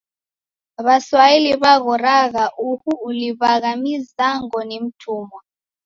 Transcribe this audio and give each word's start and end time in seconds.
W'aswahili 0.85 1.51
w'aghoragha 1.61 2.45
uhu 2.69 2.91
uliw'agha 3.07 3.71
mizango 3.83 4.57
ni 4.69 4.77
mtumwa! 4.85 5.39